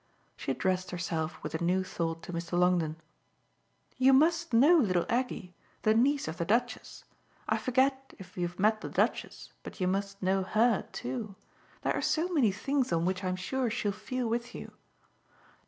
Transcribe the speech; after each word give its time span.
She 0.35 0.49
addressed 0.49 0.89
herself 0.89 1.37
with 1.43 1.53
a 1.53 1.63
new 1.63 1.83
thought 1.83 2.23
to 2.23 2.33
Mr. 2.33 2.57
Longdon. 2.57 2.95
"You 3.97 4.13
must 4.13 4.51
know 4.51 4.75
little 4.77 5.05
Aggie 5.09 5.53
the 5.83 5.93
niece 5.93 6.27
of 6.27 6.37
the 6.37 6.43
Duchess: 6.43 7.03
I 7.47 7.59
forget 7.59 8.15
if 8.17 8.35
you've 8.35 8.57
met 8.57 8.81
the 8.81 8.89
Duchess, 8.89 9.53
but 9.61 9.79
you 9.79 9.87
must 9.87 10.19
know 10.23 10.41
HER 10.41 10.87
too 10.91 11.35
there 11.83 11.93
are 11.93 12.01
so 12.01 12.27
many 12.29 12.51
things 12.51 12.91
on 12.91 13.05
which 13.05 13.23
I'm 13.23 13.35
sure 13.35 13.69
she'll 13.69 13.91
feel 13.91 14.27
with 14.27 14.55
you. 14.55 14.71